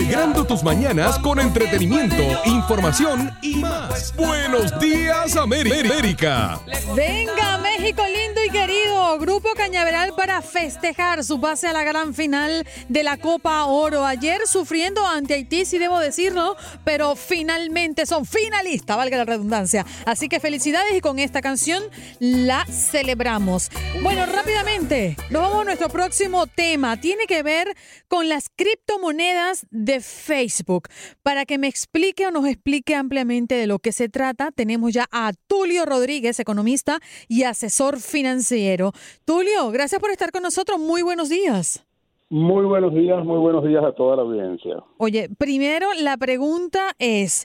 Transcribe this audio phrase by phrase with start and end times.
[0.00, 4.14] alegrando tus mañanas con entretenimiento, información y más.
[4.16, 6.58] Buenos días, América.
[6.96, 9.18] Venga, México lindo y querido.
[9.18, 14.06] Grupo Cañaveral para festejar su pase a la gran final de la Copa Oro.
[14.06, 19.84] Ayer sufriendo ante Haití, si debo decirlo, pero finalmente son finalistas, valga la redundancia.
[20.06, 21.82] Así que felicidades y con esta canción
[22.20, 23.70] la celebramos.
[24.02, 26.98] Bueno, rápidamente, nos vamos a nuestro próximo tema.
[26.98, 27.76] Tiene que ver
[28.08, 30.84] con las criptomonedas de Facebook.
[31.24, 35.06] Para que me explique o nos explique ampliamente de lo que se trata, tenemos ya
[35.10, 38.92] a Tulio Rodríguez, economista y asesor financiero.
[39.24, 40.78] Tulio, gracias por estar con nosotros.
[40.78, 41.84] Muy buenos días.
[42.32, 44.76] Muy buenos días, muy buenos días a toda la audiencia.
[44.98, 47.44] Oye, primero la pregunta es,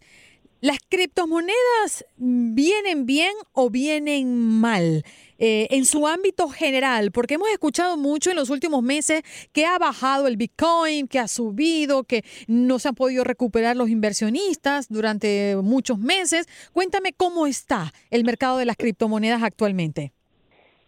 [0.65, 5.03] ¿las criptomonedas vienen bien o vienen mal?
[5.37, 9.21] Eh, en su ámbito general, porque hemos escuchado mucho en los últimos meses
[9.51, 13.89] que ha bajado el Bitcoin, que ha subido, que no se han podido recuperar los
[13.89, 16.47] inversionistas durante muchos meses.
[16.71, 20.13] Cuéntame cómo está el mercado de las criptomonedas actualmente.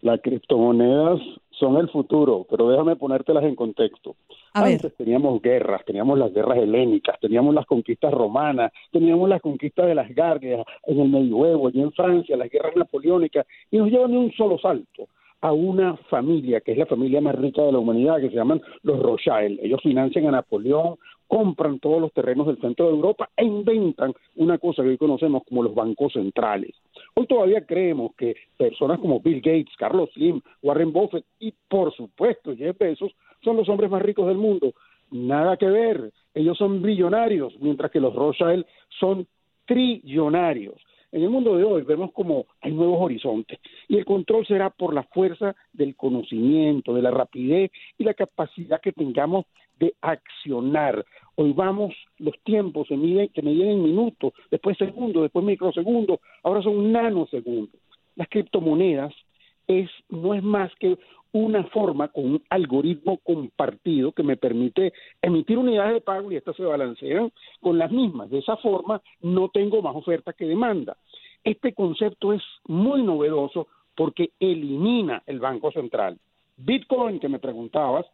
[0.00, 1.20] Las criptomonedas
[1.58, 4.16] son el futuro, pero déjame ponértelas en contexto.
[4.52, 9.94] Antes teníamos guerras, teníamos las guerras helénicas, teníamos las conquistas romanas, teníamos las conquistas de
[9.94, 14.18] las Gardias en el Medioevo, y en Francia, las guerras napoleónicas, y nos llevan de
[14.18, 15.08] un solo salto
[15.40, 18.60] a una familia, que es la familia más rica de la humanidad, que se llaman
[18.82, 19.60] los Rothschild.
[19.62, 20.96] Ellos financian a Napoleón,
[21.28, 25.42] compran todos los terrenos del centro de Europa e inventan una cosa que hoy conocemos
[25.46, 26.74] como los bancos centrales.
[27.14, 32.56] Hoy todavía creemos que personas como Bill Gates, Carlos Slim, Warren Buffett y por supuesto
[32.56, 33.12] Jeff Bezos
[33.44, 34.72] son los hombres más ricos del mundo.
[35.10, 38.64] Nada que ver, ellos son billonarios, mientras que los Rothschild
[38.98, 39.26] son
[39.66, 40.82] trillonarios.
[41.10, 43.58] En el mundo de hoy vemos como hay nuevos horizontes
[43.88, 48.80] y el control será por la fuerza del conocimiento, de la rapidez y la capacidad
[48.80, 49.46] que tengamos
[49.78, 51.04] de accionar.
[51.36, 56.60] Hoy vamos, los tiempos se miden, se miden en minutos, después segundos, después microsegundos, ahora
[56.60, 57.80] son nanosegundos.
[58.14, 59.14] Las criptomonedas
[59.68, 60.98] es, no es más que
[61.32, 66.56] una forma con un algoritmo compartido que me permite emitir unidades de pago y estas
[66.56, 67.30] se balancean
[67.60, 68.30] con las mismas.
[68.30, 70.96] De esa forma no tengo más oferta que demanda.
[71.44, 76.18] Este concepto es muy novedoso porque elimina el Banco Central.
[76.56, 78.06] Bitcoin, que me preguntabas,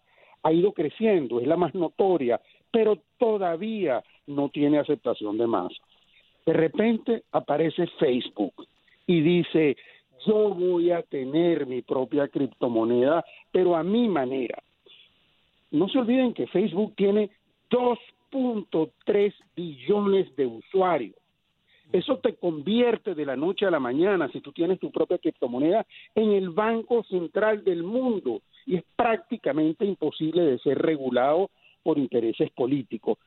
[0.42, 2.40] ha ido creciendo, es la más notoria,
[2.70, 5.76] pero todavía no tiene aceptación de masa.
[6.44, 8.66] De repente aparece Facebook
[9.06, 9.76] y dice,
[10.26, 14.62] yo voy a tener mi propia criptomoneda, pero a mi manera.
[15.70, 17.30] No se olviden que Facebook tiene
[17.70, 21.16] 2.3 billones de usuarios.
[21.92, 25.86] Eso te convierte de la noche a la mañana, si tú tienes tu propia criptomoneda,
[26.14, 31.50] en el banco central del mundo y es prácticamente imposible de ser regulado
[31.82, 33.18] por intereses políticos.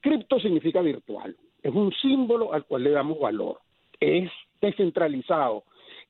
[0.00, 3.58] Cripto significa virtual, es un símbolo al cual le damos valor,
[4.00, 5.64] es descentralizado,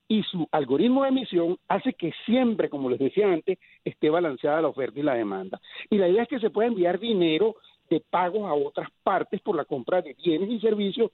[0.08, 4.69] y su algoritmo de emisión hace que siempre, como les decía antes, esté balanceada la
[4.69, 5.60] oferta y la demanda.
[5.91, 7.56] Y la idea es que se pueda enviar dinero
[7.91, 11.10] de pagos a otras partes por la compra de bienes y servicios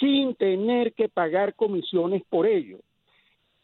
[0.00, 2.78] sin tener que pagar comisiones por ello.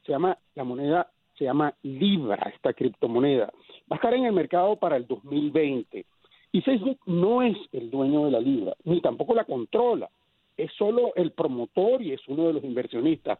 [0.04, 3.46] Se llama la moneda se llama Libra, esta criptomoneda.
[3.90, 6.06] Va a estar en el mercado para el 2020.
[6.52, 10.08] Y Facebook no es el dueño de la Libra, ni tampoco la controla
[10.56, 13.38] es solo el promotor y es uno de los inversionistas.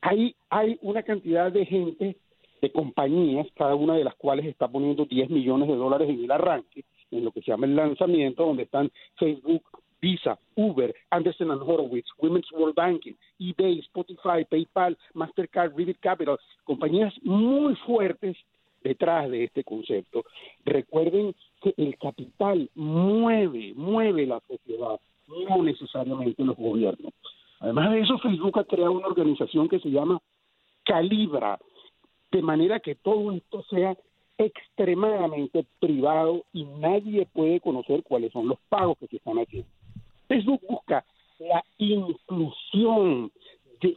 [0.00, 2.16] Hay, hay una cantidad de gente,
[2.60, 6.30] de compañías, cada una de las cuales está poniendo 10 millones de dólares en el
[6.30, 9.62] arranque, en lo que se llama el lanzamiento, donde están Facebook,
[10.00, 17.74] Visa, Uber, Anderson Horowitz, Women's World Banking, eBay, Spotify, PayPal, Mastercard, Rivet Capital, compañías muy
[17.76, 18.36] fuertes
[18.82, 20.24] detrás de este concepto.
[20.64, 27.12] Recuerden que el capital mueve, mueve la sociedad no necesariamente los gobiernos.
[27.60, 30.20] Además de eso, Facebook ha creado una organización que se llama
[30.84, 31.58] Calibra,
[32.30, 33.96] de manera que todo esto sea
[34.36, 39.68] extremadamente privado y nadie puede conocer cuáles son los pagos que se están haciendo.
[40.28, 41.04] Facebook busca
[41.38, 43.30] la inclusión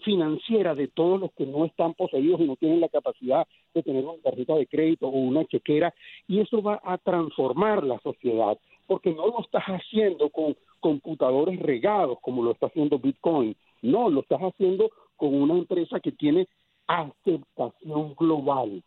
[0.04, 4.06] financiera de todos los que no están poseídos y no tienen la capacidad de tener
[4.06, 5.94] una tarjeta de crédito o una chequera
[6.28, 12.18] y eso va a transformar la sociedad porque no lo estás haciendo con computadores regados
[12.22, 13.56] como lo está haciendo Bitcoin.
[13.82, 16.48] No, lo estás haciendo con una empresa que tiene
[16.88, 18.82] aceptación global.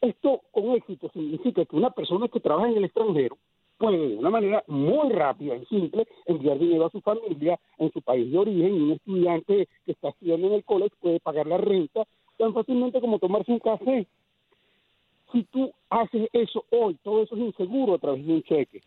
[0.00, 3.36] Esto con éxito significa que una persona que trabaja en el extranjero
[3.78, 8.02] puede de una manera muy rápida y simple enviar dinero a su familia en su
[8.02, 12.04] país de origen un estudiante que está estudiando en el colegio puede pagar la renta
[12.36, 14.06] tan fácilmente como tomarse un café.
[15.32, 18.82] Si tú haces eso hoy, todo eso es inseguro a través de un cheque.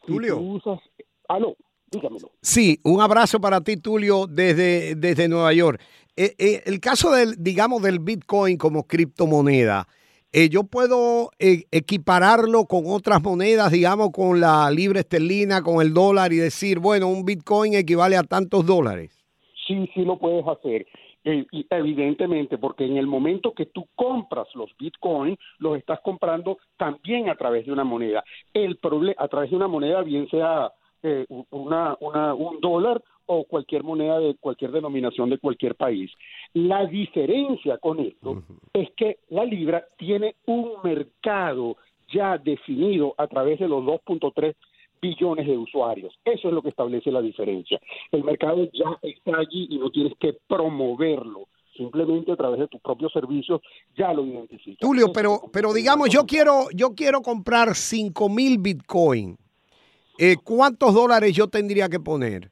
[0.00, 0.38] Julio.
[0.38, 0.80] usas
[1.28, 1.56] Aló,
[1.90, 2.32] dígamelo.
[2.42, 5.80] Sí, un abrazo para ti, Tulio, desde, desde Nueva York.
[6.16, 9.86] Eh, eh, el caso del, digamos, del Bitcoin como criptomoneda,
[10.32, 16.32] eh, yo puedo equipararlo con otras monedas, digamos, con la libra esterlina, con el dólar
[16.32, 19.16] y decir, bueno, un Bitcoin equivale a tantos dólares.
[19.66, 20.86] Sí, sí lo puedes hacer.
[21.24, 27.34] Evidentemente, porque en el momento que tú compras los bitcoins, los estás comprando también a
[27.34, 28.24] través de una moneda.
[28.52, 30.72] El problema, a través de una moneda, bien sea
[31.02, 36.10] eh, una, una, un dólar o cualquier moneda de cualquier denominación de cualquier país.
[36.52, 38.42] La diferencia con esto
[38.72, 41.76] es que la libra tiene un mercado
[42.12, 44.54] ya definido a través de los 2.3
[45.00, 46.12] billones de usuarios.
[46.24, 47.80] Eso es lo que establece la diferencia.
[48.12, 52.80] El mercado ya está allí y no tienes que promoverlo simplemente a través de tus
[52.80, 53.60] propios servicios
[53.96, 54.86] ya lo identificas.
[54.86, 59.36] Julio, pero, pero digamos, yo quiero, yo quiero comprar 5 mil Bitcoin
[60.22, 62.50] eh, ¿cuántos dólares yo tendría que poner?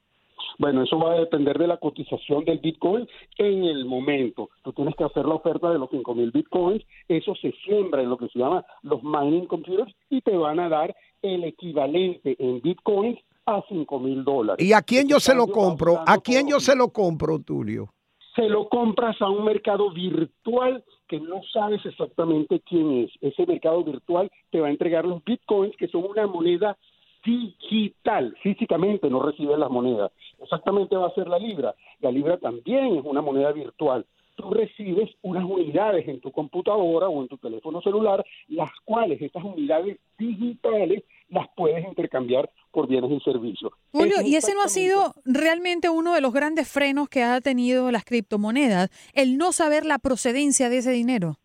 [0.59, 3.07] Bueno, eso va a depender de la cotización del Bitcoin
[3.37, 4.51] en el momento.
[4.65, 8.19] Tú tienes que hacer la oferta de los 5.000 Bitcoins, eso se siembra en lo
[8.19, 13.21] que se llama los mining computers y te van a dar el equivalente en Bitcoins
[13.47, 14.67] a 5.000 dólares.
[14.67, 16.01] ¿Y a quién yo se lo compro?
[16.05, 17.91] ¿A quién yo se lo compro, Tulio?
[18.35, 23.11] Se lo compras a un mercado virtual que no sabes exactamente quién es.
[23.21, 26.77] Ese mercado virtual te va a entregar los Bitcoins, que son una moneda
[27.25, 30.13] digital, físicamente no recibe las monedas.
[30.41, 31.75] Exactamente va a ser la libra.
[32.01, 34.07] La libra también es una moneda virtual.
[34.37, 39.43] Tú recibes unas unidades en tu computadora o en tu teléfono celular, las cuales estas
[39.43, 43.73] unidades digitales las puedes intercambiar por bienes y servicios.
[43.91, 47.91] Julio, ¿y ese no ha sido realmente uno de los grandes frenos que ha tenido
[47.91, 51.37] las criptomonedas, el no saber la procedencia de ese dinero?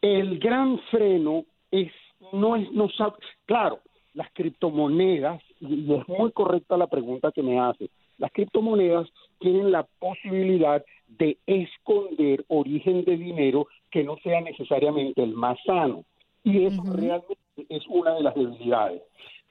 [0.00, 1.92] El gran freno es
[2.32, 3.80] no es no sabe, claro,
[4.14, 9.84] las criptomonedas, y es muy correcta la pregunta que me hace, las criptomonedas tienen la
[9.98, 16.04] posibilidad de esconder origen de dinero que no sea necesariamente el más sano.
[16.44, 19.02] Y eso realmente es una de las debilidades.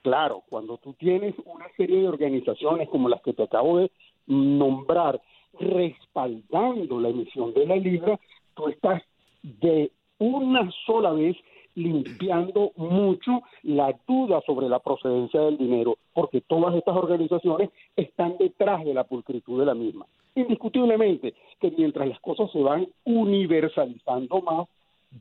[0.01, 3.91] Claro, cuando tú tienes una serie de organizaciones como las que te acabo de
[4.25, 5.21] nombrar
[5.59, 8.19] respaldando la emisión de la libra,
[8.55, 9.01] tú estás
[9.43, 11.35] de una sola vez
[11.75, 18.83] limpiando mucho la duda sobre la procedencia del dinero, porque todas estas organizaciones están detrás
[18.85, 20.05] de la pulcritud de la misma.
[20.35, 24.67] Indiscutiblemente que mientras las cosas se van universalizando más,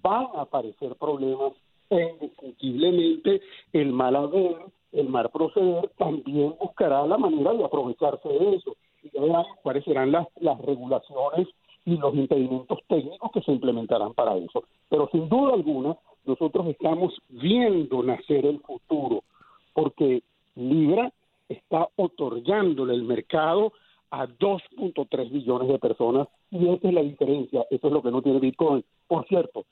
[0.03, 1.53] van a aparecer problemas
[1.91, 3.41] e indiscutiblemente
[3.73, 4.57] el mal haber,
[4.93, 8.77] el mal proceder, también buscará la manera de aprovecharse de eso.
[9.03, 11.49] Y ya cuáles serán las, las regulaciones
[11.85, 14.65] y los impedimentos técnicos que se implementarán para eso.
[14.89, 15.97] Pero sin duda alguna,
[16.31, 19.25] nosotros estamos viendo nacer el futuro,
[19.73, 20.23] porque
[20.55, 21.13] Libra
[21.49, 23.73] está otorgándole el mercado
[24.11, 28.23] a 2.3 billones de personas y esa es la diferencia, eso es lo que no
[28.23, 28.85] tiene Bitcoin.
[29.07, 29.65] Por cierto,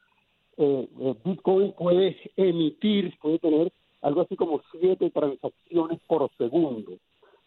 [0.56, 3.72] eh, eh, Bitcoin puede emitir, puede tener
[4.02, 6.92] algo así como siete transacciones por segundo.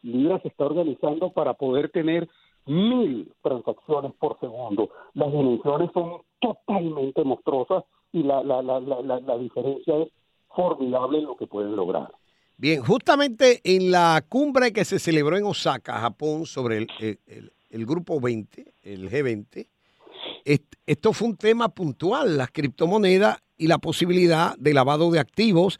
[0.03, 2.27] Libra se está organizando para poder tener
[2.65, 4.89] mil transacciones por segundo.
[5.13, 10.09] Las dimensiones son totalmente monstruosas y la, la, la, la, diferencia es
[10.53, 12.11] formidable en lo que pueden lograr.
[12.57, 17.19] Bien, justamente en la cumbre que se celebró en Osaka, Japón, sobre el,
[17.69, 19.67] el, grupo 20, el G20,
[20.85, 25.79] esto fue un tema puntual, las criptomonedas y la posibilidad de lavado de activos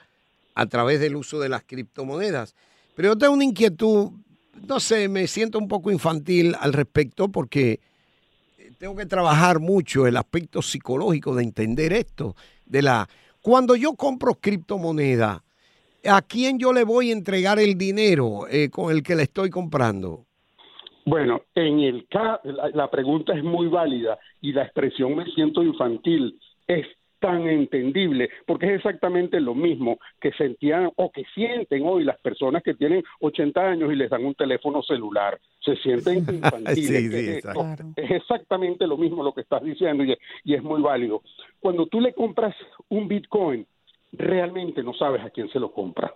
[0.56, 2.56] a través del uso de las criptomonedas.
[2.96, 4.12] Pero yo tengo una inquietud,
[4.68, 7.80] no sé, me siento un poco infantil al respecto porque
[8.82, 12.34] tengo que trabajar mucho el aspecto psicológico de entender esto.
[12.66, 13.08] De la,
[13.40, 15.44] cuando yo compro criptomoneda,
[16.04, 19.52] ¿a quién yo le voy a entregar el dinero eh, con el que le estoy
[19.52, 20.26] comprando?
[21.06, 22.42] Bueno, en el la,
[22.74, 26.88] la pregunta es muy válida y la expresión me siento infantil es
[27.22, 32.64] tan entendible, porque es exactamente lo mismo que sentían o que sienten hoy las personas
[32.64, 35.40] que tienen 80 años y les dan un teléfono celular.
[35.64, 37.46] Se sienten infantiles.
[37.96, 41.22] Es exactamente lo mismo lo que estás diciendo y, y es muy válido.
[41.60, 42.56] Cuando tú le compras
[42.90, 43.66] un Bitcoin,
[44.12, 46.14] realmente no sabes a quién se lo compra.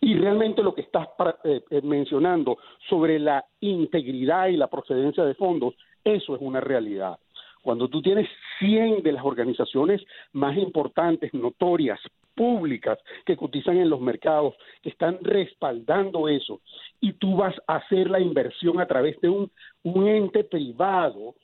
[0.00, 1.08] Y realmente lo que estás
[1.44, 2.58] eh, eh, mencionando
[2.88, 7.18] sobre la integridad y la procedencia de fondos, eso es una realidad.
[7.64, 8.28] Cuando tú tienes
[8.58, 10.02] 100 de las organizaciones
[10.34, 11.98] más importantes, notorias,
[12.34, 16.60] públicas, que cotizan en los mercados, que están respaldando eso,
[17.00, 19.50] y tú vas a hacer la inversión a través de un,
[20.06, 21.36] ente privado,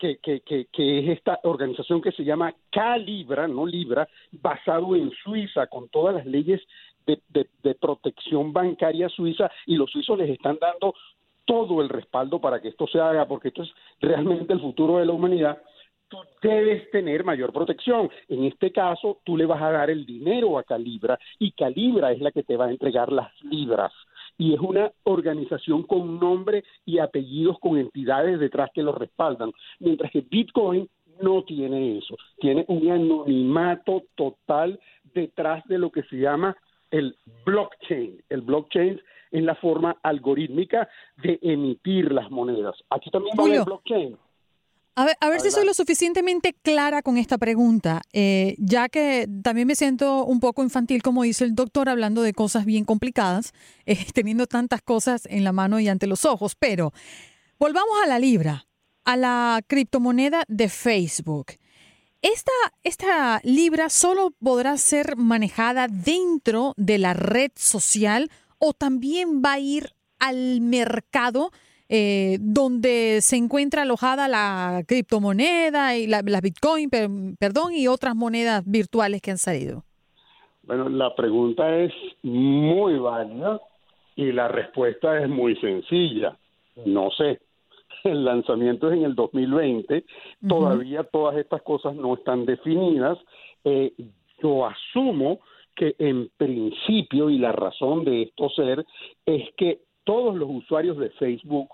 [0.00, 6.16] que, es esta organización que se llama Calibra, no Libra, basado en Suiza, con todas
[6.16, 6.60] las leyes
[7.06, 10.94] de, protección bancaria suiza y los suizos les están dando
[11.48, 15.06] todo el respaldo para que esto se haga, porque esto es realmente el futuro de
[15.06, 15.58] la humanidad,
[16.08, 18.10] tú debes tener mayor protección.
[18.28, 22.20] En este caso, tú le vas a dar el dinero a Calibra y Calibra es
[22.20, 23.90] la que te va a entregar las libras.
[24.36, 29.50] Y es una organización con nombre y apellidos, con entidades detrás que lo respaldan.
[29.80, 30.86] Mientras que Bitcoin
[31.22, 32.14] no tiene eso.
[32.38, 34.78] Tiene un anonimato total
[35.14, 36.54] detrás de lo que se llama
[36.90, 38.22] el blockchain.
[38.28, 40.88] El blockchain es la forma algorítmica
[41.22, 42.74] de emitir las monedas.
[42.90, 44.16] Aquí también va el blockchain.
[44.98, 49.28] A ver, a ver si soy lo suficientemente clara con esta pregunta, eh, ya que
[49.44, 53.52] también me siento un poco infantil, como dice el doctor, hablando de cosas bien complicadas,
[53.86, 56.56] eh, teniendo tantas cosas en la mano y ante los ojos.
[56.56, 56.92] Pero
[57.60, 58.66] volvamos a la libra,
[59.04, 61.52] a la criptomoneda de Facebook.
[62.20, 62.50] Esta,
[62.82, 69.60] esta libra solo podrá ser manejada dentro de la red social o también va a
[69.60, 71.50] ir al mercado
[71.90, 76.90] eh, donde se encuentra alojada la criptomoneda y la, Bitcoin,
[77.38, 79.84] perdón, y otras monedas virtuales que han salido?
[80.64, 83.58] Bueno, la pregunta es muy válida
[84.16, 86.36] y la respuesta es muy sencilla.
[86.84, 87.40] No sé.
[88.04, 90.04] El lanzamiento es en el 2020.
[90.46, 93.18] Todavía todas estas cosas no están definidas.
[93.64, 93.92] Eh,
[94.42, 95.40] yo asumo
[95.78, 98.84] que en principio, y la razón de esto ser,
[99.24, 101.68] es que todos los usuarios de Facebook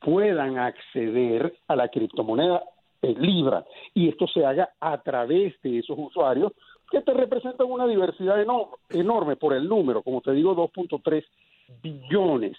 [0.00, 2.62] puedan acceder a la criptomoneda
[3.02, 3.64] en Libra
[3.94, 6.52] y esto se haga a través de esos usuarios
[6.90, 8.40] que te representan una diversidad
[8.88, 11.24] enorme, por el número, como te digo, 2.3
[11.82, 12.56] billones.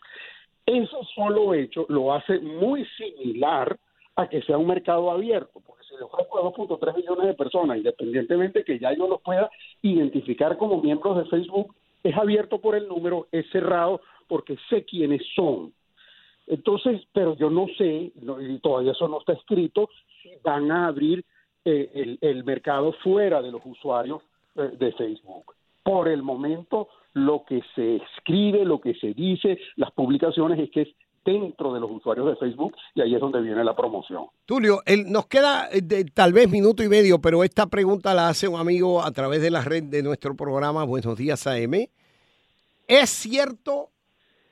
[0.66, 3.78] Eso solo hecho lo hace muy similar
[4.16, 5.62] a que sea un mercado abierto,
[6.06, 9.50] le a 2.3 billones de personas, independientemente que ya yo los pueda
[9.82, 15.22] identificar como miembros de Facebook, es abierto por el número, es cerrado porque sé quiénes
[15.36, 15.74] son.
[16.48, 19.90] Entonces, pero yo no sé, y todavía eso no está escrito,
[20.22, 21.24] si van a abrir
[21.64, 24.22] eh, el, mercado fuera de los usuarios
[24.56, 25.54] eh, de Facebook.
[25.84, 30.82] Por el momento, lo que se escribe, lo que se dice, las publicaciones es que
[30.82, 30.90] es
[31.24, 34.26] dentro de los usuarios de Facebook y ahí es donde viene la promoción.
[34.46, 38.60] Tulio, nos queda eh, tal vez minuto y medio, pero esta pregunta la hace un
[38.60, 41.88] amigo a través de la red de nuestro programa Buenos Días AM.
[42.88, 43.90] ¿Es cierto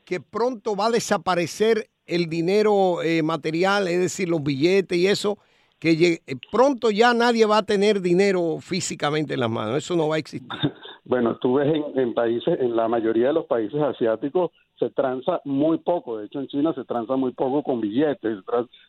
[0.05, 5.37] que pronto va a desaparecer el dinero eh, material, es decir, los billetes y eso,
[5.77, 10.07] que eh, pronto ya nadie va a tener dinero físicamente en las manos, eso no
[10.07, 10.49] va a existir.
[11.09, 15.79] Bueno, tú ves en, países, en la mayoría de los países asiáticos se transa muy
[15.79, 18.37] poco, de hecho en China se transa muy poco con billetes,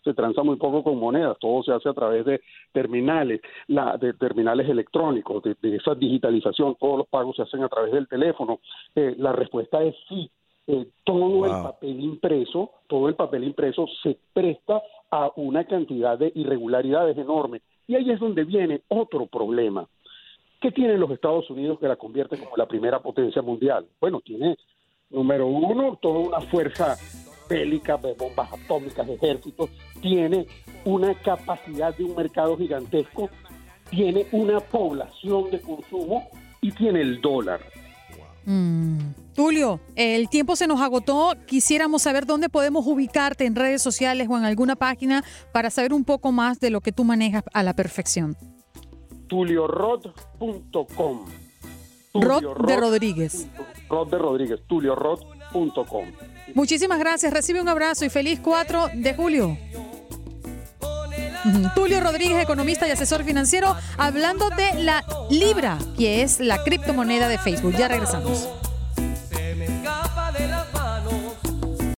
[0.05, 4.13] se transa muy poco con monedas, todo se hace a través de terminales, la, de
[4.13, 8.61] terminales electrónicos, de, esa digitalización, todos los pagos se hacen a través del teléfono.
[8.95, 10.31] Eh, la respuesta es sí,
[10.67, 16.31] eh, todo el papel impreso, todo el papel impreso se presta a una cantidad de
[16.35, 17.63] irregularidades enormes.
[17.89, 19.89] Y ahí es donde viene otro problema.
[20.61, 23.87] ¿Qué tienen los Estados Unidos que la convierte como la primera potencia mundial?
[23.99, 24.59] Bueno, tiene,
[25.09, 26.99] número uno, toda una fuerza
[27.49, 29.71] bélica, de bombas atómicas, ejércitos,
[30.03, 30.47] tiene
[30.85, 33.31] una capacidad de un mercado gigantesco,
[33.89, 36.29] tiene una población de consumo
[36.61, 37.61] y tiene el dólar.
[38.45, 38.99] Mm.
[39.35, 41.35] Tulio, el tiempo se nos agotó.
[41.47, 46.05] Quisiéramos saber dónde podemos ubicarte en redes sociales o en alguna página para saber un
[46.05, 48.37] poco más de lo que tú manejas a la perfección.
[49.31, 51.25] TulioRod.com.
[52.13, 53.47] Rod de Rodríguez.
[53.89, 56.07] Rod de Rodríguez, tuliorod.com.
[56.55, 57.33] Muchísimas gracias.
[57.33, 59.57] Recibe un abrazo y feliz 4 de julio.
[61.75, 67.39] Tulio Rodríguez, economista y asesor financiero, hablando de la Libra, que es la criptomoneda de
[67.39, 67.75] Facebook.
[67.79, 68.60] Ya regresamos.